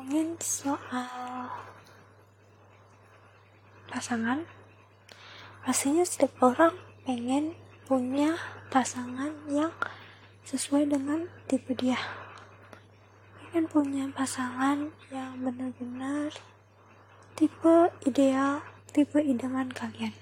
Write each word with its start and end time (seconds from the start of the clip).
ngomongin 0.00 0.32
soal 0.40 1.52
pasangan. 3.92 4.48
Pastinya 5.60 6.00
setiap 6.08 6.40
orang 6.40 6.72
pengen 7.04 7.52
punya 7.84 8.32
pasangan 8.72 9.28
yang 9.44 9.68
sesuai 10.48 10.88
dengan 10.88 11.28
tipe 11.44 11.76
dia. 11.76 12.00
Pengen 13.44 13.68
punya 13.68 14.08
pasangan 14.16 14.88
yang 15.12 15.36
benar-benar 15.36 16.32
tipe 17.36 17.92
ideal 18.08 18.64
tipe 18.96 19.20
idaman 19.20 19.68
kalian. 19.68 20.16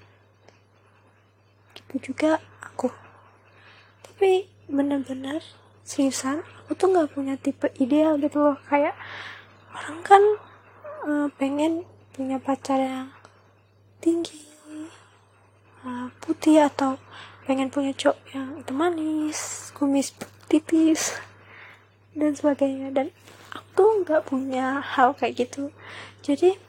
Gitu 1.71 2.11
juga 2.11 2.43
aku. 2.59 2.91
Tapi 4.03 4.43
benar-benar 4.67 5.39
seriusan 5.87 6.43
aku 6.67 6.75
tuh 6.75 6.91
nggak 6.91 7.15
punya 7.15 7.39
tipe 7.39 7.71
ideal 7.79 8.19
gitu 8.19 8.43
loh. 8.43 8.59
Kayak 8.67 8.99
orang 9.79 9.99
kan 10.03 10.23
uh, 11.07 11.27
pengen 11.39 11.87
punya 12.11 12.35
pacar 12.35 12.75
yang 12.75 13.07
tinggi 14.03 14.43
uh, 15.87 16.11
putih 16.19 16.67
atau 16.67 16.99
pengen 17.47 17.71
punya 17.71 17.95
cowok 17.95 18.19
yang 18.35 18.59
itu 18.59 18.73
manis 18.75 19.39
kumis 19.71 20.11
tipis 20.51 21.15
dan 22.11 22.35
sebagainya. 22.35 22.91
Dan 22.91 23.07
aku 23.55 24.03
nggak 24.03 24.27
punya 24.27 24.83
hal 24.83 25.15
kayak 25.15 25.47
gitu. 25.47 25.71
Jadi 26.19 26.59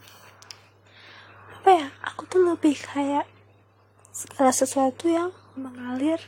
apa 1.61 1.71
ya 1.75 1.87
aku 2.07 2.31
tuh 2.31 2.41
lebih 2.47 2.79
kayak 2.79 3.27
segala 4.15 4.55
sesuatu 4.55 5.11
yang 5.11 5.35
mengalir 5.59 6.23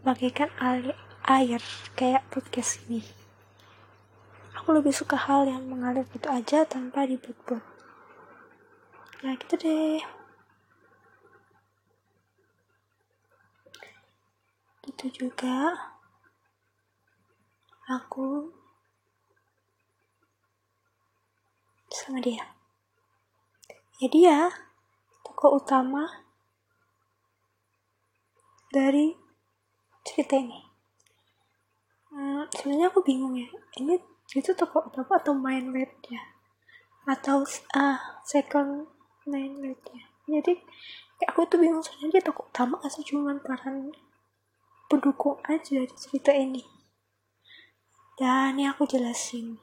bagaikan 0.00 0.48
air 0.56 0.96
air 1.28 1.60
kayak 1.94 2.24
podcast 2.32 2.82
ini 2.88 3.23
aku 4.64 4.80
lebih 4.80 4.96
suka 4.96 5.20
hal 5.20 5.44
yang 5.44 5.68
mengalir 5.68 6.08
gitu 6.08 6.24
aja 6.32 6.64
tanpa 6.64 7.04
dibut-but 7.04 7.60
nah 9.20 9.36
gitu 9.36 9.60
deh. 9.60 10.00
Gitu 14.84 15.04
juga 15.12 15.72
aku 17.88 18.52
sama 21.92 22.24
dia. 22.24 22.48
Ya 24.00 24.08
dia 24.08 24.38
tokoh 25.28 25.60
utama 25.60 26.24
dari 28.72 29.12
cerita 30.04 30.40
ini. 30.40 30.60
Hmm, 32.12 32.44
sebenarnya 32.52 32.92
aku 32.92 33.00
bingung 33.04 33.36
ya. 33.40 33.48
Ini 33.80 34.13
itu 34.34 34.50
toko 34.52 34.84
utama 34.90 35.18
atau 35.18 35.32
main 35.34 35.70
webnya 35.70 36.20
atau 37.06 37.46
uh, 37.78 37.98
second 38.26 38.90
main 39.24 39.54
webnya 39.62 40.10
jadi 40.26 40.58
kayak 41.20 41.30
aku 41.30 41.46
tuh 41.46 41.58
bingung 41.62 41.80
soalnya 41.80 42.18
dia 42.18 42.22
toko 42.24 42.50
utama 42.50 42.76
atau 42.82 43.00
cuma 43.06 43.34
peran 43.38 43.94
pendukung 44.90 45.38
aja 45.46 45.86
di 45.86 45.96
cerita 45.96 46.34
ini 46.34 46.74
dan 48.14 48.54
ini 48.54 48.70
aku 48.70 48.86
jelasin. 48.86 49.58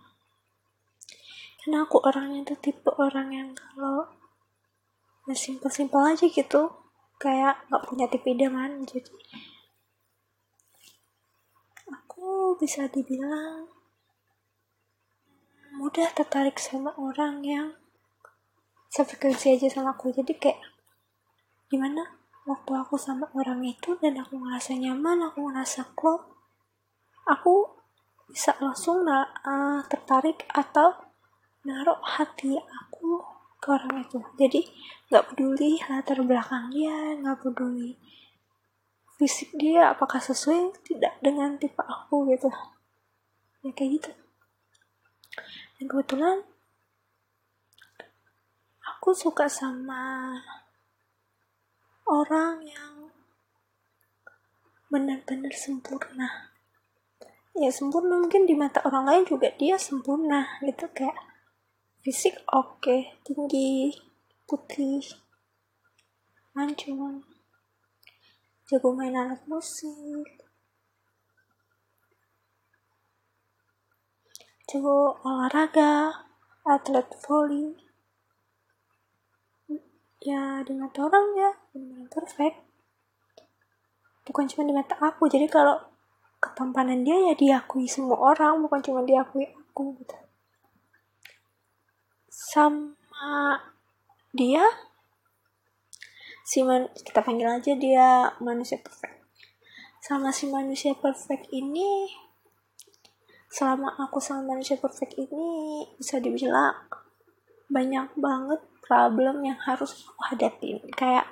Karena 1.63 1.87
aku 1.87 2.03
orangnya 2.03 2.51
tuh 2.51 2.59
tipe 2.59 2.91
orang 2.99 3.31
yang 3.31 3.49
kalau 3.55 4.11
ya 5.23 5.31
simpel-simpel 5.31 6.03
aja 6.03 6.27
gitu 6.27 6.67
kayak 7.15 7.63
nggak 7.71 7.83
punya 7.87 8.05
tipe 8.11 8.27
idaman. 8.27 8.83
Jadi 8.83 9.07
aku 11.87 12.59
bisa 12.59 12.91
dibilang 12.91 13.71
mudah 15.71 16.11
tertarik 16.11 16.59
sama 16.59 16.91
orang 16.99 17.39
yang 17.47 17.67
sefrekuensi 18.91 19.55
aja 19.55 19.71
sama 19.71 19.95
aku. 19.95 20.11
Jadi 20.11 20.35
kayak 20.35 20.59
gimana? 21.71 22.19
Waktu 22.43 22.71
aku 22.73 22.97
sama 22.97 23.29
orang 23.37 23.63
itu 23.63 23.95
dan 24.01 24.17
aku 24.17 24.35
ngerasa 24.41 24.73
nyaman 24.73 25.29
aku 25.29 25.45
ngerasa 25.45 25.93
klop 25.93 26.25
aku 27.29 27.69
bisa 28.25 28.57
langsung 28.57 29.05
nah, 29.05 29.29
uh, 29.45 29.79
tertarik 29.85 30.47
atau 30.49 30.95
naruh 31.61 32.01
hati 32.01 32.57
aku 32.57 33.21
ke 33.61 33.67
orang 33.69 34.01
itu. 34.01 34.17
Jadi 34.39 34.61
nggak 35.13 35.25
peduli 35.31 35.77
latar 35.85 36.17
belakang 36.25 36.73
dia 36.73 37.13
nggak 37.21 37.45
peduli 37.45 37.93
fisik 39.21 39.53
dia 39.53 39.93
apakah 39.93 40.17
sesuai 40.17 40.81
tidak 40.81 41.13
dengan 41.21 41.55
tipe 41.61 41.77
aku 41.77 42.25
gitu. 42.33 42.49
Ya 43.61 43.69
kayak 43.77 44.01
gitu 44.01 44.11
dan 45.79 45.85
kebetulan 45.87 46.37
aku 48.83 49.15
suka 49.15 49.47
sama 49.47 50.35
orang 52.07 52.65
yang 52.65 53.09
benar-benar 54.91 55.55
sempurna. 55.55 56.51
Ya 57.55 57.71
sempurna 57.71 58.19
mungkin 58.19 58.47
di 58.47 58.55
mata 58.55 58.83
orang 58.83 59.07
lain 59.07 59.23
juga 59.27 59.51
dia 59.55 59.79
sempurna 59.79 60.59
gitu. 60.63 60.87
Kayak 60.91 61.15
fisik 62.01 62.33
oke 62.49 62.81
okay, 62.81 63.13
tinggi 63.21 63.93
putih 64.49 65.05
mancung 66.57 67.21
jago 68.65 68.89
main 68.91 69.13
alat 69.13 69.37
musik 69.45 70.40
jago 74.71 75.19
olahraga 75.27 76.15
atlet 76.63 77.03
volley 77.27 77.75
ya 80.23 80.63
di 80.63 80.71
mata 80.79 81.03
orang 81.03 81.35
ya 81.35 81.51
benar 81.75 82.07
perfect. 82.07 82.55
Bukan 84.23 84.47
cuma 84.47 84.63
di 84.63 84.71
mata 84.71 84.95
aku 84.95 85.27
jadi 85.27 85.51
kalau 85.51 85.75
ketampanan 86.39 87.03
dia 87.03 87.19
ya 87.19 87.33
diakui 87.35 87.83
semua 87.83 88.15
orang 88.15 88.63
bukan 88.63 88.79
cuma 88.79 89.03
diakui 89.03 89.43
aku 89.43 89.91
gitu. 89.99 90.15
Sama 92.31 93.59
dia 94.31 94.63
si 96.47 96.63
man 96.63 96.87
kita 96.95 97.19
panggil 97.19 97.59
aja 97.59 97.75
dia 97.75 98.39
manusia 98.39 98.79
perfect. 98.79 99.19
Sama 99.99 100.31
si 100.31 100.47
manusia 100.47 100.95
perfect 100.95 101.51
ini 101.51 102.07
selama 103.51 103.91
aku 103.99 104.23
sama 104.23 104.55
manusia 104.55 104.79
perfect 104.79 105.19
ini 105.19 105.83
bisa 105.99 106.23
dibilang 106.23 106.87
banyak 107.67 108.15
banget 108.15 108.63
problem 108.79 109.43
yang 109.43 109.59
harus 109.67 110.07
aku 110.07 110.21
hadapin. 110.31 110.79
Kayak 110.95 111.27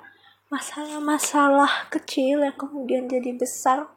masalah-masalah 0.52 1.88
kecil 1.88 2.44
yang 2.44 2.56
kemudian 2.56 3.08
jadi 3.08 3.32
besar 3.36 3.88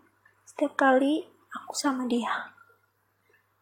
setiap 0.48 0.80
kali 0.80 1.28
aku 1.52 1.76
sama 1.76 2.08
dia. 2.08 2.56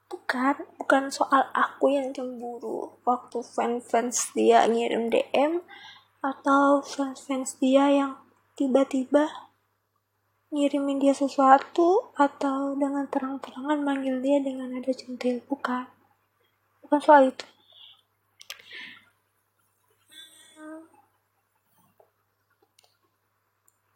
Bukan 0.10 0.62
bukan 0.78 1.10
soal 1.10 1.50
aku 1.54 1.94
yang 1.94 2.14
cemburu. 2.14 3.02
Waktu 3.02 3.42
fans-fans 3.42 4.34
dia 4.38 4.66
ngirim 4.70 5.10
DM 5.10 5.66
atau 6.22 6.86
fans-fans 6.86 7.58
dia 7.58 7.90
yang 7.90 8.14
tiba-tiba 8.54 9.51
ngirimin 10.52 11.00
dia 11.00 11.16
sesuatu 11.16 12.12
atau 12.20 12.76
dengan 12.76 13.08
terang-terangan 13.08 13.80
manggil 13.80 14.20
dia 14.20 14.44
dengan 14.44 14.68
nada 14.68 14.92
centil. 14.92 15.40
Bukan. 15.48 15.88
Bukan 16.84 17.00
soal 17.00 17.32
itu. 17.32 17.48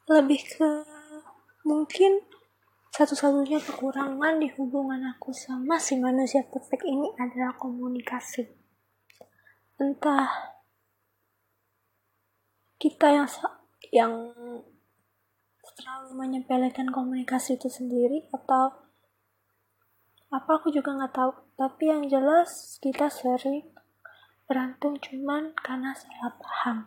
Lebih 0.06 0.42
ke 0.48 0.70
mungkin 1.66 2.24
satu-satunya 2.96 3.60
kekurangan 3.60 4.40
di 4.40 4.48
hubungan 4.56 5.04
aku 5.12 5.36
sama 5.36 5.76
si 5.76 6.00
manusia 6.00 6.48
perfect 6.48 6.88
ini 6.88 7.12
adalah 7.20 7.52
komunikasi. 7.60 8.48
Entah 9.76 10.56
kita 12.80 13.12
yang 13.12 13.28
yang 13.92 14.14
terlalu 15.76 16.16
menyepelekan 16.16 16.88
komunikasi 16.88 17.60
itu 17.60 17.68
sendiri 17.68 18.32
atau 18.32 18.72
apa 20.32 20.52
aku 20.60 20.72
juga 20.72 20.96
nggak 20.96 21.14
tahu. 21.16 21.32
Tapi 21.56 21.84
yang 21.92 22.04
jelas 22.08 22.80
kita 22.80 23.12
sering 23.12 23.68
berantem 24.48 24.96
cuman 24.96 25.52
karena 25.60 25.92
salah 25.96 26.32
paham. 26.40 26.78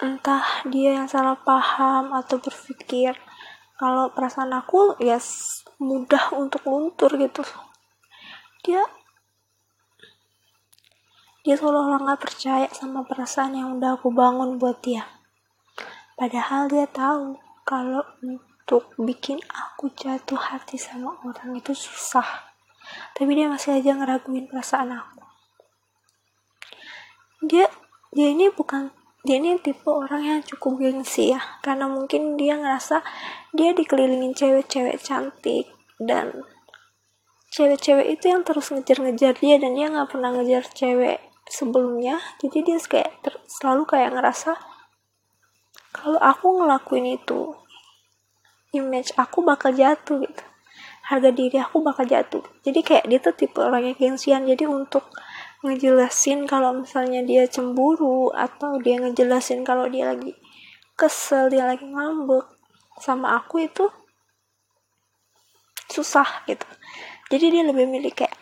Entah 0.00 0.44
dia 0.68 1.00
yang 1.00 1.08
salah 1.08 1.36
paham 1.40 2.12
atau 2.12 2.36
berpikir. 2.36 3.16
Kalau 3.74 4.12
perasaan 4.14 4.54
aku 4.54 5.00
ya 5.02 5.18
mudah 5.82 6.30
untuk 6.36 6.62
luntur 6.68 7.10
gitu. 7.18 7.42
Dia 8.62 8.84
dia 11.44 11.60
seolah-olah 11.60 12.00
gak 12.08 12.22
percaya 12.24 12.68
sama 12.72 13.04
perasaan 13.04 13.52
yang 13.52 13.76
udah 13.76 14.00
aku 14.00 14.08
bangun 14.08 14.56
buat 14.56 14.80
dia. 14.80 15.04
Padahal 16.14 16.70
dia 16.70 16.86
tahu 16.86 17.34
kalau 17.66 18.06
untuk 18.22 18.94
bikin 19.02 19.42
aku 19.50 19.90
jatuh 19.98 20.38
hati 20.38 20.78
sama 20.78 21.18
orang 21.26 21.58
itu 21.58 21.74
susah. 21.74 22.54
tapi 23.16 23.32
dia 23.32 23.48
masih 23.48 23.80
aja 23.80 23.96
ngeraguin 23.96 24.44
perasaan 24.44 24.92
aku. 24.92 25.24
Dia 27.48 27.66
dia 28.12 28.28
ini 28.30 28.52
bukan 28.52 28.92
dia 29.24 29.40
ini 29.40 29.56
tipe 29.56 29.88
orang 29.88 30.22
yang 30.22 30.40
cukup 30.44 30.78
gengsi 30.78 31.32
ya. 31.32 31.40
Karena 31.64 31.88
mungkin 31.88 32.36
dia 32.36 32.60
ngerasa 32.60 33.00
dia 33.56 33.72
dikelilingin 33.72 34.36
cewek-cewek 34.36 35.00
cantik 35.00 35.72
dan 35.96 36.44
cewek-cewek 37.48 38.20
itu 38.20 38.24
yang 38.28 38.44
terus 38.44 38.68
ngejar-ngejar 38.68 39.34
dia 39.40 39.56
dan 39.56 39.72
dia 39.72 39.88
nggak 39.88 40.12
pernah 40.12 40.30
ngejar 40.36 40.68
cewek 40.70 41.18
sebelumnya. 41.48 42.20
Jadi 42.38 42.62
dia 42.62 42.78
kayak 42.84 43.24
selalu 43.48 43.88
kayak 43.88 44.12
ngerasa 44.12 44.73
kalau 45.94 46.18
aku 46.18 46.58
ngelakuin 46.58 47.14
itu 47.14 47.54
image 48.74 49.14
aku 49.14 49.46
bakal 49.46 49.70
jatuh 49.70 50.26
gitu. 50.26 50.44
Harga 51.06 51.30
diri 51.30 51.62
aku 51.62 51.78
bakal 51.86 52.02
jatuh. 52.02 52.42
Jadi 52.66 52.82
kayak 52.82 53.04
dia 53.06 53.22
tuh 53.22 53.36
tipe 53.38 53.62
orang 53.62 53.94
yang 53.94 53.96
gengsian. 53.96 54.42
Jadi 54.42 54.66
untuk 54.66 55.06
ngejelasin 55.62 56.50
kalau 56.50 56.74
misalnya 56.74 57.22
dia 57.22 57.46
cemburu 57.46 58.34
atau 58.34 58.82
dia 58.82 58.98
ngejelasin 58.98 59.62
kalau 59.62 59.86
dia 59.86 60.10
lagi 60.10 60.34
kesel 60.98 61.48
dia 61.48 61.64
lagi 61.64 61.86
ngambek 61.86 62.44
sama 62.98 63.38
aku 63.38 63.62
itu 63.62 63.86
susah 65.86 66.42
gitu. 66.50 66.66
Jadi 67.30 67.54
dia 67.54 67.62
lebih 67.62 67.86
milih 67.86 68.12
kayak 68.12 68.34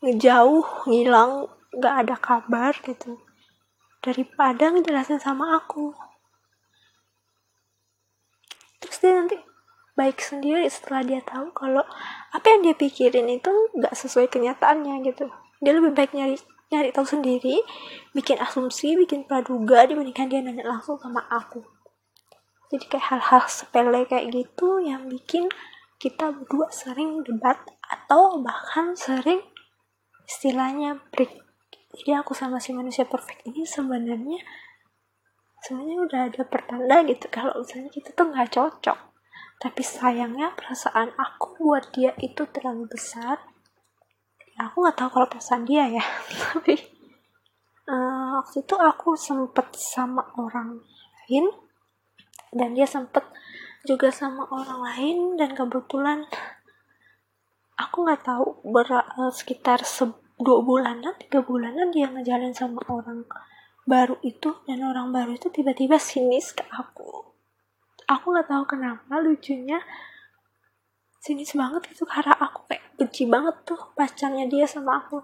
ngejauh 0.00 0.88
ngilang 0.88 1.52
nggak 1.76 1.94
ada 2.06 2.16
kabar 2.16 2.72
gitu 2.80 3.20
daripada 4.00 4.70
ngejelasin 4.72 5.20
sama 5.20 5.60
aku 5.60 5.92
terus 8.96 9.12
dia 9.12 9.12
nanti 9.20 9.36
baik 9.92 10.16
sendiri 10.24 10.64
setelah 10.72 11.04
dia 11.04 11.20
tahu 11.20 11.52
kalau 11.52 11.84
apa 12.32 12.46
yang 12.48 12.64
dia 12.64 12.74
pikirin 12.76 13.28
itu 13.28 13.52
nggak 13.76 13.92
sesuai 13.92 14.32
kenyataannya 14.32 15.04
gitu. 15.04 15.28
Dia 15.60 15.76
lebih 15.76 15.92
baik 15.92 16.16
nyari 16.16 16.40
nyari 16.72 16.96
tahu 16.96 17.04
sendiri 17.04 17.60
bikin 18.16 18.40
asumsi 18.40 18.96
bikin 18.96 19.28
praduga 19.28 19.84
dibandingkan 19.84 20.32
dia 20.32 20.40
nanya 20.40 20.64
langsung 20.64 20.96
sama 20.96 21.20
aku. 21.28 21.60
Jadi 22.72 22.88
kayak 22.88 23.04
hal-hal 23.12 23.44
sepele 23.52 24.08
kayak 24.08 24.32
gitu 24.32 24.80
yang 24.80 25.12
bikin 25.12 25.52
kita 26.00 26.32
berdua 26.32 26.72
sering 26.72 27.20
debat 27.20 27.60
atau 27.84 28.40
bahkan 28.40 28.96
sering 28.96 29.44
istilahnya 30.24 31.04
break. 31.12 31.36
Jadi 32.00 32.16
aku 32.16 32.32
sama 32.32 32.60
si 32.64 32.72
manusia 32.72 33.04
perfect 33.04 33.44
ini 33.44 33.64
sebenarnya 33.64 34.40
sebenarnya 35.66 35.98
udah 36.06 36.20
ada 36.30 36.42
pertanda 36.46 37.02
gitu 37.02 37.26
kalau 37.26 37.58
misalnya 37.58 37.90
kita 37.90 38.14
tuh 38.14 38.30
nggak 38.30 38.54
cocok 38.54 38.98
tapi 39.58 39.82
sayangnya 39.82 40.54
perasaan 40.54 41.10
aku 41.18 41.58
buat 41.58 41.90
dia 41.90 42.14
itu 42.22 42.46
terlalu 42.54 42.86
besar 42.86 43.42
aku 44.56 44.76
nggak 44.80 44.96
tahu 44.96 45.10
kalau 45.12 45.28
perasaan 45.28 45.64
dia 45.68 45.84
ya. 45.88 46.04
Tapi 46.52 46.74
uh, 47.88 48.40
waktu 48.40 48.64
itu 48.64 48.74
aku 48.76 49.16
sempet 49.16 49.76
sama 49.76 50.24
orang 50.40 50.80
lain 51.26 51.52
dan 52.56 52.72
dia 52.72 52.88
sempet 52.88 53.22
juga 53.84 54.10
sama 54.10 54.48
orang 54.50 54.80
lain 54.82 55.16
dan 55.36 55.52
kebetulan 55.52 56.24
aku 57.76 58.08
nggak 58.08 58.24
tahu 58.24 58.64
ber 58.66 58.88
uh, 58.90 59.30
sekitar 59.30 59.84
se 59.84 60.08
dua 60.36 60.60
bulanan 60.60 61.16
tiga 61.16 61.40
bulanan 61.44 61.92
dia 61.92 62.08
ngejalin 62.12 62.52
sama 62.52 62.80
orang 62.88 63.24
baru 63.86 64.18
itu 64.26 64.50
dan 64.66 64.82
orang 64.82 65.14
baru 65.14 65.38
itu 65.38 65.46
tiba-tiba 65.48 65.96
sinis 65.96 66.50
ke 66.50 66.66
aku. 66.74 67.30
Aku 68.10 68.34
nggak 68.34 68.50
tahu 68.50 68.64
kenapa 68.66 69.22
lucunya 69.22 69.78
sinis 71.22 71.54
banget 71.54 71.86
gitu 71.94 72.02
karena 72.06 72.34
aku 72.34 72.66
kayak 72.66 72.82
benci 72.98 73.26
banget 73.30 73.54
tuh 73.62 73.78
pacarnya 73.94 74.50
dia 74.50 74.66
sama 74.66 74.98
aku. 74.98 75.22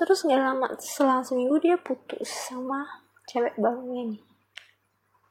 Terus 0.00 0.24
nggak 0.24 0.40
lama 0.40 0.66
selang 0.80 1.20
seminggu 1.20 1.60
dia 1.60 1.76
putus 1.76 2.28
sama 2.28 3.04
cewek 3.28 3.60
baru 3.60 3.84
ini. 3.92 4.18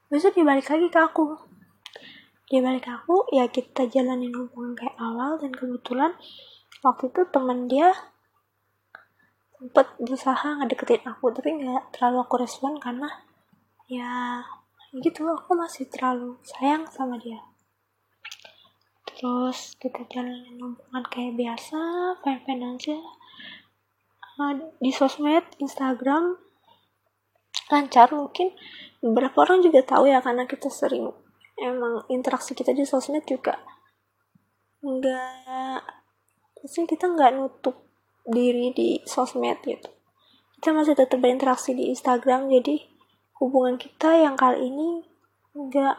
Besok 0.10 0.38
dia 0.38 0.46
balik 0.46 0.70
lagi 0.70 0.88
ke 0.90 1.00
aku. 1.02 1.34
Dia 2.50 2.62
balik 2.62 2.86
ke 2.86 2.92
aku 2.94 3.26
ya 3.34 3.50
kita 3.50 3.90
jalanin 3.90 4.34
hubungan 4.38 4.78
kayak 4.78 4.98
awal 5.02 5.42
dan 5.42 5.50
kebetulan 5.50 6.14
waktu 6.86 7.10
itu 7.10 7.22
teman 7.34 7.66
dia 7.66 7.90
sempet 9.62 9.94
berusaha 10.02 10.58
ngedeketin 10.58 11.06
aku 11.06 11.30
tapi 11.30 11.54
nggak 11.54 11.94
terlalu 11.94 12.26
aku 12.26 12.42
respon 12.42 12.82
karena 12.82 13.06
ya 13.86 14.42
gitu 14.90 15.22
aku 15.30 15.54
masih 15.54 15.86
terlalu 15.86 16.42
sayang 16.42 16.90
sama 16.90 17.22
dia. 17.22 17.38
Terus 19.06 19.78
kita 19.78 20.02
jalanin 20.10 20.58
hubungan 20.58 21.06
kayak 21.14 21.38
biasa 21.38 21.78
fine-fine 22.26 22.66
aja. 22.74 22.98
Uh, 24.42 24.74
di 24.82 24.90
sosmed 24.90 25.46
Instagram 25.62 26.42
lancar 27.70 28.10
mungkin. 28.18 28.58
Beberapa 28.98 29.46
orang 29.46 29.62
juga 29.62 29.86
tahu 29.86 30.10
ya 30.10 30.26
karena 30.26 30.50
kita 30.50 30.74
sering 30.74 31.14
emang 31.62 32.02
interaksi 32.10 32.58
kita 32.58 32.74
di 32.74 32.82
sosmed 32.82 33.22
juga. 33.30 33.62
Nggak 34.82 35.86
maksudnya 36.58 36.90
kita 36.90 37.06
nggak 37.14 37.32
nutup 37.38 37.91
diri 38.26 38.74
di 38.74 39.02
sosmed 39.06 39.62
gitu. 39.66 39.90
Kita 40.60 40.78
masih 40.78 40.94
tetap 40.94 41.18
berinteraksi 41.18 41.74
di 41.74 41.90
Instagram 41.90 42.52
jadi 42.54 42.86
hubungan 43.42 43.82
kita 43.82 44.14
yang 44.22 44.38
kali 44.38 44.70
ini 44.70 45.02
nggak 45.58 45.98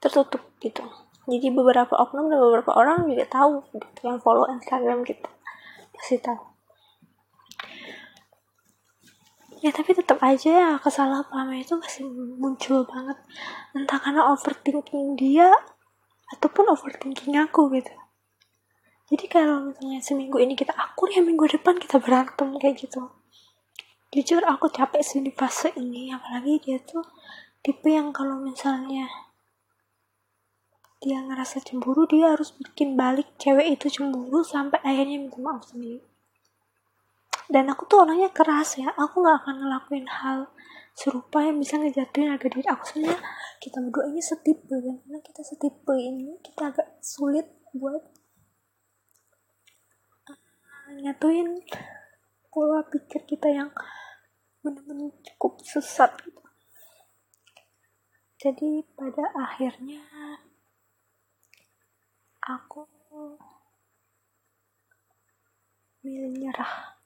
tertutup 0.00 0.40
gitu. 0.64 0.82
Jadi 1.26 1.52
beberapa 1.52 1.92
oknum 1.92 2.30
dan 2.32 2.40
beberapa 2.40 2.72
orang 2.72 3.04
juga 3.10 3.26
tahu 3.28 3.60
gitu 3.74 4.00
yang 4.06 4.22
follow 4.22 4.46
Instagram 4.48 5.02
kita 5.02 5.28
pasti 5.92 6.16
tahu. 6.22 6.40
Ya 9.64 9.72
tapi 9.72 9.96
tetap 9.96 10.20
aja 10.22 10.50
ya 10.52 10.70
kesalahpahaman 10.78 11.60
itu 11.60 11.74
masih 11.76 12.06
muncul 12.38 12.86
banget. 12.86 13.18
Entah 13.74 13.98
karena 13.98 14.30
overthinking 14.30 15.18
dia 15.18 15.50
ataupun 16.36 16.70
overthinking 16.72 17.36
aku 17.40 17.72
gitu 17.74 17.92
jadi 19.06 19.24
kalau 19.30 19.70
misalnya 19.70 20.02
seminggu 20.02 20.42
ini 20.42 20.58
kita 20.58 20.74
akur 20.74 21.06
ya 21.06 21.22
minggu 21.22 21.46
depan 21.46 21.78
kita 21.78 22.02
berantem 22.02 22.58
kayak 22.58 22.74
gitu. 22.74 23.06
Jujur 24.10 24.42
aku 24.42 24.66
capek 24.66 24.98
sih 24.98 25.22
di 25.22 25.30
fase 25.30 25.70
ini. 25.78 26.10
Apalagi 26.10 26.58
dia 26.58 26.82
tuh 26.82 27.06
tipe 27.62 27.86
yang 27.86 28.10
kalau 28.10 28.42
misalnya 28.42 29.06
dia 30.98 31.22
ngerasa 31.22 31.62
cemburu 31.62 32.02
dia 32.10 32.34
harus 32.34 32.50
bikin 32.58 32.98
balik 32.98 33.38
cewek 33.38 33.78
itu 33.78 33.86
cemburu 33.86 34.42
sampai 34.42 34.82
akhirnya 34.82 35.22
minta 35.22 35.38
maaf 35.38 35.62
sendiri. 35.70 36.02
Dan 37.46 37.70
aku 37.70 37.86
tuh 37.86 38.02
orangnya 38.02 38.34
keras 38.34 38.74
ya. 38.74 38.90
Aku 38.90 39.22
nggak 39.22 39.46
akan 39.46 39.54
ngelakuin 39.62 40.10
hal 40.10 40.50
serupa 40.98 41.46
yang 41.46 41.62
bisa 41.62 41.78
ngejatuhin 41.78 42.34
harga 42.34 42.50
diri 42.50 42.66
aku. 42.66 42.82
Soalnya 42.90 43.22
kita 43.62 43.78
berdua 43.86 44.10
ini 44.10 44.18
setipe. 44.18 44.74
Dan 44.82 44.98
karena 44.98 45.18
kita 45.22 45.46
setipe 45.46 45.94
ini 45.94 46.42
kita 46.42 46.74
agak 46.74 46.98
sulit 46.98 47.46
buat 47.70 48.15
nyatuin 50.96 51.60
pola 52.48 52.80
pikir 52.88 53.28
kita 53.28 53.52
yang 53.52 53.68
benar-benar 54.64 55.12
cukup 55.20 55.60
sesat 55.60 56.08
gitu. 56.24 56.42
jadi 58.40 58.80
pada 58.96 59.28
akhirnya 59.36 60.00
aku 62.40 62.88
milih 66.00 66.32
nyerah 66.38 66.96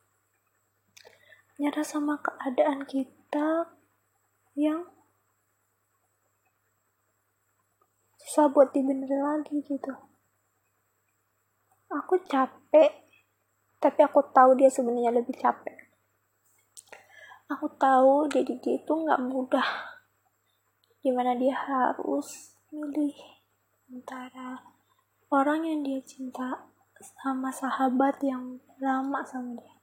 nyerah 1.58 1.84
sama 1.84 2.20
keadaan 2.20 2.84
kita 2.84 3.74
yang 4.54 4.86
susah 8.20 8.46
buat 8.52 8.70
dibenerin 8.70 9.24
lagi 9.24 9.58
gitu 9.66 9.90
aku 11.90 12.22
capek 12.30 13.09
tapi 13.80 14.04
aku 14.04 14.20
tahu 14.36 14.60
dia 14.60 14.68
sebenarnya 14.68 15.08
lebih 15.08 15.32
capek. 15.40 15.88
Aku 17.48 17.66
tahu 17.80 18.28
jadi 18.28 18.60
dia 18.60 18.76
itu 18.76 18.92
nggak 18.92 19.24
mudah. 19.24 19.96
Di 21.00 21.08
mana 21.08 21.32
dia 21.32 21.56
harus 21.56 22.60
milih 22.68 23.16
antara 23.88 24.60
orang 25.32 25.64
yang 25.64 25.80
dia 25.80 26.04
cinta 26.04 26.68
sama 27.24 27.48
sahabat 27.48 28.20
yang 28.20 28.60
lama 28.84 29.24
sama 29.24 29.56
dia. 29.56 29.74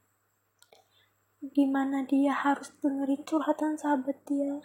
Gimana 1.42 2.06
dia 2.06 2.30
harus 2.30 2.70
dengerin 2.78 3.26
curhatan 3.26 3.74
sahabat 3.74 4.22
dia 4.30 4.62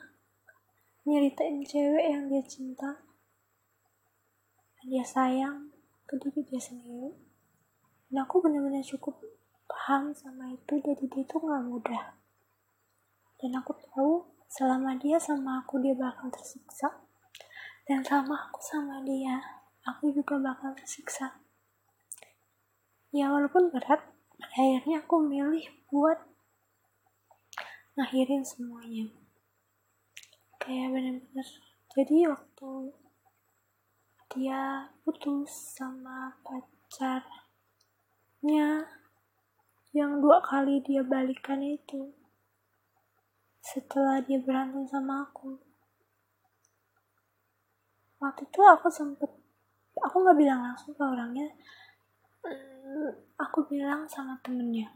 nyeritain 1.09 1.65
cewek 1.65 2.05
yang 2.05 2.29
dia 2.29 2.45
cinta. 2.45 3.01
Dia 4.85 5.01
sayang 5.01 5.73
ke 6.05 6.21
diri 6.21 6.45
dia 6.45 6.61
sendiri 6.61 7.22
dan 8.13 8.29
aku 8.29 8.45
benar-benar 8.45 8.85
cukup 8.85 9.17
paham 9.65 10.13
sama 10.13 10.53
itu. 10.53 10.77
Jadi 10.77 11.09
dia 11.09 11.25
itu 11.25 11.33
nggak 11.33 11.65
mudah. 11.65 12.13
Dan 13.41 13.57
aku 13.57 13.73
tahu 13.89 14.21
selama 14.45 14.93
dia 15.01 15.17
sama 15.17 15.65
aku 15.65 15.81
dia 15.81 15.97
bakal 15.97 16.29
tersiksa. 16.29 16.93
Dan 17.89 18.05
sama 18.05 18.37
aku 18.37 18.61
sama 18.61 19.01
dia 19.01 19.41
aku 19.81 20.13
juga 20.13 20.37
bakal 20.37 20.77
tersiksa. 20.77 21.41
Ya 23.09 23.33
walaupun 23.33 23.73
berat 23.73 24.05
akhirnya 24.37 25.01
aku 25.01 25.17
milih 25.25 25.65
buat 25.89 26.21
ngakhirin 27.97 28.45
semuanya. 28.45 29.09
Kayak 30.61 30.93
bener-bener 30.93 31.47
jadi 31.97 32.29
waktu 32.29 32.93
dia 34.37 34.85
putus 35.01 35.49
sama 35.73 36.37
pacarnya 38.43 38.83
yang 39.95 40.19
dua 40.19 40.43
kali 40.43 40.83
dia 40.83 40.99
balikan 40.99 41.63
itu 41.63 42.11
setelah 43.63 44.19
dia 44.19 44.35
berantem 44.43 44.83
sama 44.83 45.23
aku. 45.23 45.55
Waktu 48.19 48.43
itu 48.43 48.59
aku 48.67 48.91
sempet 48.91 49.31
aku 49.95 50.15
nggak 50.27 50.35
bilang 50.35 50.59
langsung 50.59 50.91
ke 50.91 50.99
orangnya 50.99 51.47
aku 53.39 53.63
bilang 53.71 54.03
sama 54.11 54.35
temennya 54.43 54.91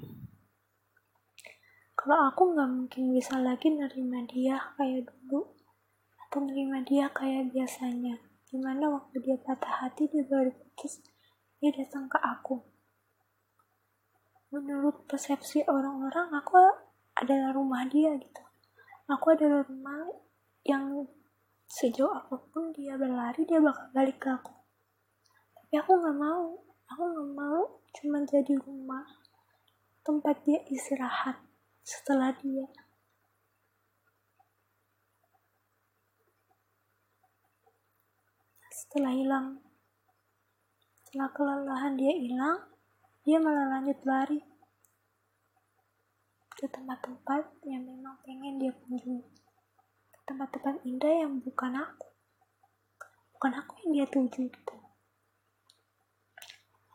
kalau 1.96 2.28
aku 2.28 2.52
nggak 2.52 2.68
mungkin 2.68 3.16
bisa 3.16 3.40
lagi 3.40 3.72
nerima 3.72 4.28
dia 4.28 4.60
kayak 4.76 5.08
dulu 5.08 5.56
atau 6.28 6.44
nerima 6.44 6.84
dia 6.84 7.08
kayak 7.16 7.48
biasanya. 7.56 8.20
Di 8.48 8.60
mana 8.60 8.92
waktu 8.92 9.24
dia 9.24 9.40
patah 9.40 9.88
hati 9.88 10.12
dia 10.12 10.28
baru 10.28 10.52
putus 10.52 11.00
dia 11.64 11.72
datang 11.72 12.12
ke 12.12 12.20
aku 12.20 12.77
menurut 14.48 15.04
persepsi 15.12 15.68
orang-orang 15.68 16.32
aku 16.32 16.56
adalah 17.20 17.52
rumah 17.52 17.84
dia 17.90 18.16
gitu. 18.16 18.44
Aku 19.12 19.36
adalah 19.36 19.64
rumah 19.68 20.08
yang 20.64 21.08
sejauh 21.68 22.12
apa 22.12 22.36
pun 22.52 22.72
dia 22.72 22.96
berlari 22.96 23.44
dia 23.44 23.60
bakal 23.60 23.88
balik 23.92 24.20
ke 24.20 24.30
aku. 24.32 24.56
Tapi 25.56 25.74
aku 25.80 25.92
nggak 26.00 26.18
mau. 26.20 26.56
Aku 26.88 27.04
nggak 27.04 27.32
mau 27.36 27.62
cuma 28.00 28.24
jadi 28.24 28.56
rumah 28.64 29.04
tempat 30.08 30.40
dia 30.48 30.64
istirahat 30.72 31.44
setelah 31.84 32.32
dia. 32.40 32.68
Setelah 38.72 39.12
hilang. 39.12 39.48
Setelah 41.04 41.30
kelelahan 41.36 42.00
dia 42.00 42.16
hilang 42.16 42.77
dia 43.28 43.44
malah 43.44 43.68
lanjut 43.68 44.00
lari. 44.08 44.40
Ke 46.48 46.64
tempat-tempat 46.72 47.60
yang 47.68 47.84
memang 47.84 48.16
pengen 48.24 48.56
dia 48.56 48.72
kunjungi. 48.72 49.20
Tempat-tempat 50.24 50.80
indah 50.88 51.28
yang 51.28 51.44
bukan 51.44 51.76
aku. 51.76 52.08
Bukan 53.36 53.52
aku 53.52 53.84
yang 53.84 53.92
dia 54.00 54.06
tuju 54.08 54.48
gitu. 54.48 54.76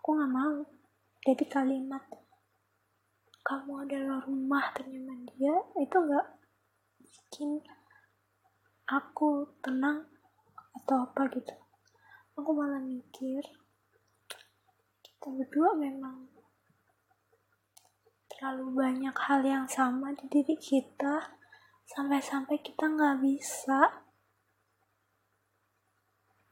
Aku 0.00 0.08
nggak 0.16 0.32
mau. 0.32 0.64
Jadi 1.20 1.44
kalimat 1.52 2.00
kamu 3.44 3.84
adalah 3.84 4.24
rumah 4.24 4.72
ternyaman 4.72 5.28
dia 5.36 5.52
itu 5.84 5.96
nggak 6.00 6.26
bikin 6.96 7.60
aku 8.88 9.52
tenang 9.60 10.08
atau 10.80 10.96
apa 11.04 11.28
gitu. 11.28 11.52
Aku 12.40 12.56
malah 12.56 12.80
mikir 12.80 13.44
kita 15.22 15.38
berdua 15.38 15.78
memang 15.78 16.26
terlalu 18.26 18.74
banyak 18.74 19.14
hal 19.14 19.38
yang 19.46 19.70
sama 19.70 20.10
di 20.18 20.26
diri 20.26 20.58
kita. 20.58 21.38
Sampai-sampai 21.86 22.58
kita 22.58 22.90
nggak 22.90 23.22
bisa 23.22 24.02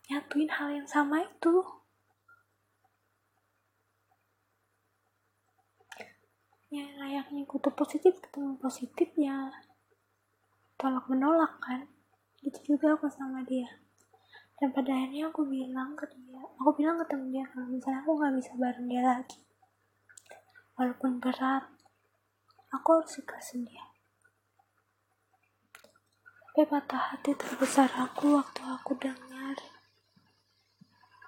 nyatuin 0.06 0.54
hal 0.54 0.70
yang 0.70 0.86
sama 0.86 1.18
itu. 1.18 1.82
Ya 6.70 6.86
layaknya 6.94 7.42
kutub 7.50 7.74
positif 7.74 8.22
ketemu 8.22 8.54
positif 8.62 9.10
ya 9.18 9.50
tolak 10.78 11.10
menolak 11.10 11.58
kan. 11.58 11.90
Gitu 12.38 12.78
juga 12.78 12.94
aku 12.94 13.10
sama 13.10 13.42
dia 13.42 13.89
dan 14.60 14.76
pada 14.76 14.92
akhirnya 14.92 15.32
aku 15.32 15.48
bilang 15.48 15.96
ke 15.96 16.04
dia 16.12 16.44
aku 16.60 16.76
bilang 16.76 17.00
ke 17.00 17.08
temen 17.08 17.32
dia 17.32 17.48
kalau 17.48 17.64
misalnya 17.72 18.04
aku 18.04 18.12
nggak 18.20 18.34
bisa 18.36 18.52
bareng 18.60 18.86
dia 18.92 19.00
lagi. 19.00 19.40
Walaupun 20.76 21.16
berat 21.16 21.64
aku 22.68 22.88
harus 23.00 23.16
ikhlasin 23.16 23.64
dia. 23.64 23.88
Tapi 26.52 26.68
patah 26.68 27.16
hati 27.16 27.32
terbesar 27.32 27.88
aku 27.96 28.36
waktu 28.36 28.60
aku 28.60 28.92
dengar 29.00 29.56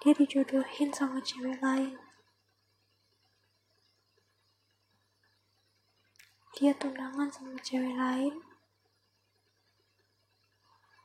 dia 0.05 0.13
dijodohin 0.13 0.93
sama 0.93 1.17
cewek 1.17 1.57
lain. 1.57 1.97
Dia 6.53 6.77
tunangan 6.77 7.33
sama 7.33 7.57
cewek 7.65 7.97
lain 7.97 8.52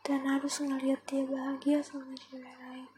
dan 0.08 0.24
harus 0.24 0.64
ngeliat 0.64 1.04
dia 1.04 1.20
bahagia 1.28 1.84
sama 1.84 2.16
cewek 2.16 2.48
lain. 2.48 2.88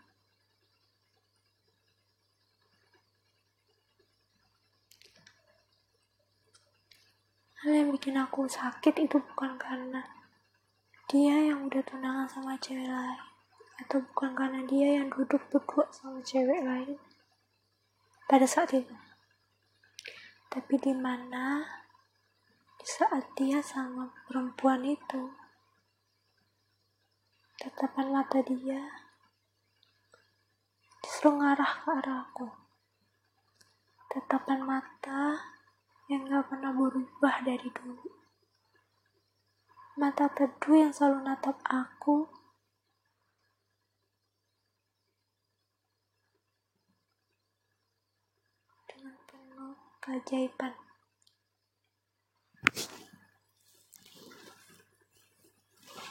Hal 7.66 7.72
yang 7.74 7.90
bikin 7.90 8.14
aku 8.14 8.46
sakit 8.46 8.94
itu 8.94 9.18
bukan 9.18 9.58
karena 9.58 10.06
dia 11.10 11.50
yang 11.50 11.66
udah 11.66 11.82
tunangan 11.82 12.30
sama 12.30 12.54
cewek 12.62 12.86
lain 12.86 13.20
atau 13.82 13.98
bukan 14.14 14.30
karena 14.38 14.62
dia 14.70 15.02
yang 15.02 15.10
duduk 15.10 15.42
berdua 15.50 15.90
sama 15.90 16.22
cewek 16.22 16.62
lain 16.62 16.94
pada 18.30 18.46
saat 18.46 18.70
itu. 18.70 18.94
Tapi 20.46 20.78
di 20.78 20.94
mana 20.94 21.66
di 22.78 22.86
saat 22.86 23.34
dia 23.34 23.58
sama 23.58 24.14
perempuan 24.30 24.86
itu 24.86 25.39
tatapan 27.60 28.08
mata 28.08 28.40
dia 28.40 28.80
justru 31.04 31.28
ngarah 31.28 31.72
ke 31.84 31.88
arahku 31.92 32.48
tatapan 34.08 34.64
mata 34.64 35.38
yang 36.10 36.26
gak 36.26 36.50
pernah 36.50 36.74
berubah 36.74 37.38
dari 37.46 37.70
dulu. 37.70 38.10
Mata 39.94 40.26
teduh 40.26 40.74
yang 40.74 40.90
selalu 40.90 41.22
natap 41.22 41.54
aku. 41.62 42.26
Dengan 48.90 49.14
penuh 49.30 49.78
keajaiban. 50.02 50.74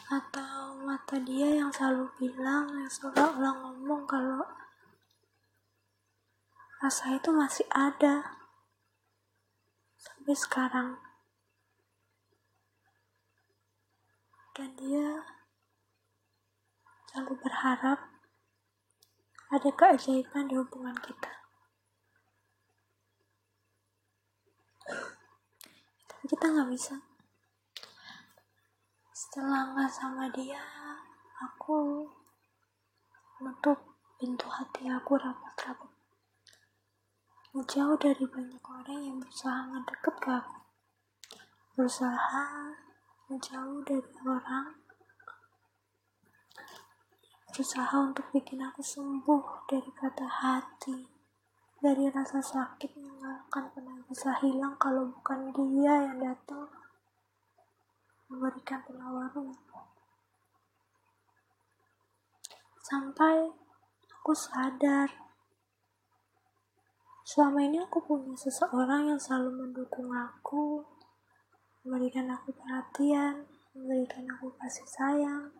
Atau 0.07 0.58
mata 0.79 1.19
dia 1.19 1.59
yang 1.59 1.67
selalu 1.75 2.07
bilang 2.15 2.71
yang 2.71 2.87
selalu 2.87 3.35
ngomong 3.35 4.07
kalau 4.07 4.47
rasa 6.79 7.19
itu 7.19 7.29
masih 7.35 7.67
ada. 7.67 8.39
Sampai 9.99 10.31
sekarang. 10.31 10.89
Dan 14.55 14.75
dia 14.79 15.27
selalu 17.11 17.35
berharap 17.43 17.99
ada 19.51 19.69
keajaiban 19.75 20.47
di 20.47 20.55
hubungan 20.55 20.95
kita. 21.03 21.31
Kita 26.29 26.45
nggak 26.45 26.69
bisa 26.69 27.08
setelah 29.29 29.61
nggak 29.77 29.93
sama 29.93 30.25
dia 30.33 30.57
aku 31.37 32.01
menutup 33.37 33.77
pintu 34.17 34.49
hati 34.49 34.89
aku 34.89 35.21
rapat-rapat. 35.21 35.93
Jauh 37.53 37.93
dari 38.01 38.25
banyak 38.25 38.57
orang 38.57 38.97
yang 39.05 39.21
berusaha 39.21 39.69
ngedeket 39.69 40.15
ke 40.17 40.33
aku. 40.33 40.57
Berusaha 41.77 42.73
menjauh 43.29 43.85
dari 43.85 44.13
orang. 44.25 44.81
Berusaha 47.53 47.95
untuk 48.01 48.25
bikin 48.33 48.65
aku 48.65 48.81
sembuh 48.81 49.69
dari 49.69 49.93
kata 49.93 50.25
hati. 50.25 51.05
Dari 51.77 52.09
rasa 52.09 52.41
sakit 52.41 52.97
yang 52.97 53.21
gak 53.21 53.45
akan 53.53 53.65
pernah 53.77 53.97
bisa 54.09 54.33
hilang 54.41 54.73
kalau 54.81 55.05
bukan 55.13 55.53
dia 55.53 56.09
yang 56.09 56.17
datang 56.17 56.88
memberikan 58.29 58.79
penawaran. 58.85 59.49
Sampai 62.85 63.49
aku 64.13 64.33
sadar 64.33 65.09
selama 67.25 67.61
ini 67.61 67.77
aku 67.81 68.01
punya 68.01 68.33
seseorang 68.33 69.13
yang 69.13 69.21
selalu 69.21 69.53
mendukung 69.53 70.09
aku 70.13 70.81
memberikan 71.85 72.29
aku 72.33 72.53
perhatian 72.53 73.45
memberikan 73.73 74.25
aku 74.33 74.53
kasih 74.57 74.85
sayang. 74.85 75.53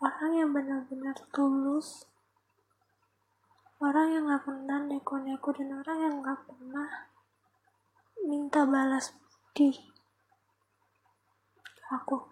Orang 0.00 0.32
yang 0.32 0.52
benar-benar 0.56 1.12
tulus 1.28 2.08
orang 3.80 4.12
yang 4.12 4.28
gak 4.28 4.44
pernah 4.44 4.80
neko-neko 4.84 5.48
dan 5.56 5.80
orang 5.80 5.98
yang 6.04 6.14
gak 6.20 6.40
pernah 6.44 6.88
minta 8.24 8.64
balas 8.68 9.19
budi 9.50 9.82
aku. 11.90 12.22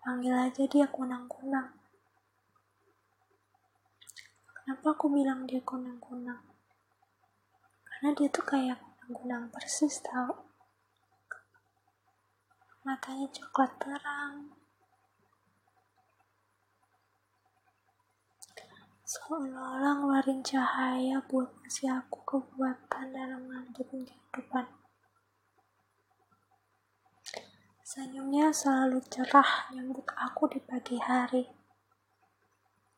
Panggil 0.00 0.32
aja 0.32 0.64
dia 0.64 0.88
kunang-kunang. 0.88 1.68
Kenapa 4.56 4.96
aku 4.96 5.12
bilang 5.12 5.44
dia 5.44 5.60
kunang-kunang? 5.60 6.40
Karena 7.84 8.16
dia 8.16 8.32
tuh 8.32 8.48
kayak 8.48 8.80
kunang-kunang 8.80 9.52
persis 9.52 10.00
tau. 10.00 10.48
Matanya 12.88 13.28
coklat 13.28 13.76
terang 13.76 14.57
seolah-olah 19.08 20.04
ngeluarin 20.04 20.44
cahaya 20.44 21.16
buat 21.24 21.48
ngasih 21.64 21.88
aku 21.88 22.20
kekuatan 22.28 23.08
dalam 23.16 23.40
menghadapi 23.48 24.04
kehidupan 24.04 24.68
senyumnya 27.88 28.52
selalu 28.52 29.00
cerah 29.08 29.72
nyambut 29.72 30.04
aku 30.12 30.44
di 30.52 30.60
pagi 30.60 31.00
hari. 31.00 31.40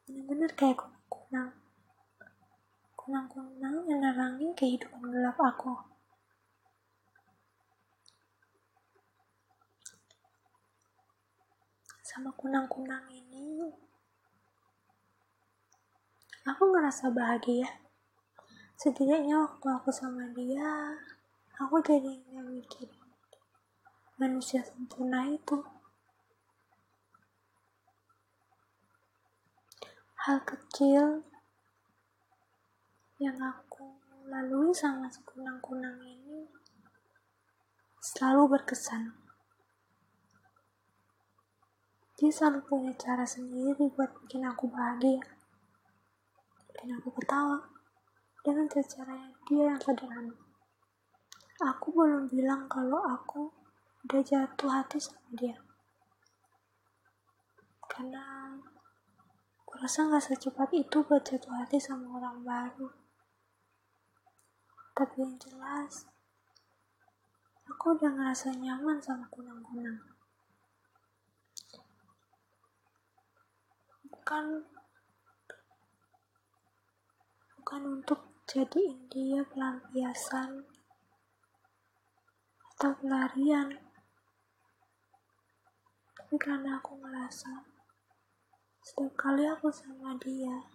Bener-bener 0.02 0.50
kayak 0.58 0.82
kunang-kunang. 0.82 1.54
Kunang-kunang 2.98 3.86
yang 3.86 4.02
nerangi 4.02 4.50
kehidupan 4.58 5.14
gelap 5.14 5.38
aku. 5.38 5.78
Sama 12.02 12.34
kunang-kunang 12.34 13.06
ini, 13.14 13.70
aku 16.50 16.74
ngerasa 16.74 17.14
bahagia. 17.14 17.70
Setidaknya 18.74 19.38
waktu 19.38 19.66
aku 19.70 19.94
sama 19.94 20.26
dia, 20.34 20.98
aku 21.62 21.78
jadi 21.78 22.18
nggak 22.26 22.46
mikir 22.50 22.88
manusia 24.18 24.66
sempurna 24.66 25.30
itu. 25.30 25.62
Hal 30.26 30.42
kecil 30.42 31.22
yang 33.22 33.38
aku 33.38 33.96
lalui 34.26 34.74
sama 34.74 35.06
si 35.08 35.22
kunang-kunang 35.22 36.02
ini 36.02 36.50
selalu 38.02 38.58
berkesan. 38.58 39.14
Dia 42.20 42.28
selalu 42.28 42.60
punya 42.68 42.92
cara 43.00 43.24
sendiri 43.24 43.88
buat 43.96 44.12
bikin 44.24 44.44
aku 44.44 44.68
bahagia, 44.68 45.24
bikin 46.80 46.96
aku 46.96 47.12
ketawa, 47.12 47.60
dengan 48.40 48.64
cara 48.72 49.28
dia 49.44 49.68
yang 49.68 49.76
sederhana. 49.76 50.32
Aku 51.60 51.92
belum 51.92 52.32
bilang 52.32 52.64
kalau 52.72 53.04
aku 53.04 53.52
udah 54.08 54.24
jatuh 54.24 54.72
hati 54.72 54.96
sama 54.96 55.28
dia. 55.36 55.60
Karena 57.84 58.56
aku 59.60 59.76
rasa 59.76 60.08
gak 60.08 60.24
secepat 60.24 60.72
itu 60.72 61.04
buat 61.04 61.20
jatuh 61.20 61.52
hati 61.52 61.76
sama 61.76 62.16
orang 62.16 62.40
baru. 62.40 62.88
Tapi 64.96 65.20
yang 65.20 65.36
jelas, 65.36 66.08
aku 67.68 67.92
udah 67.92 68.08
ngerasa 68.08 68.56
nyaman 68.56 68.96
sama 69.04 69.28
kunang-kunang. 69.28 70.00
Bukan 74.08 74.79
bukan 77.70 78.02
untuk 78.02 78.18
jadiin 78.50 79.06
dia 79.14 79.46
pelampiasan 79.46 80.66
atau 82.74 82.90
pelarian. 82.98 83.78
Tapi 86.18 86.34
karena 86.34 86.82
aku 86.82 86.98
ngerasa 86.98 87.62
setiap 88.82 89.14
kali 89.14 89.46
aku 89.46 89.70
sama 89.70 90.18
dia, 90.18 90.66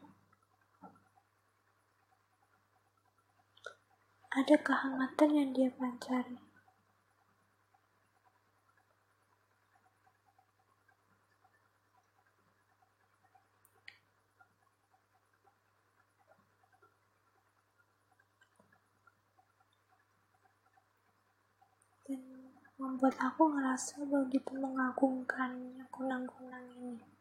ada 4.31 4.55
kehangatan 4.55 5.35
yang 5.35 5.51
dia 5.51 5.67
pancari. 5.75 6.39
Dan 22.05 22.21
membuat 22.95 23.19
aku 23.19 23.51
ngerasa 23.51 24.07
begitu 24.07 24.55
mengagumkannya 24.55 25.83
kunang-kunang 25.91 26.63
ini. 26.79 27.14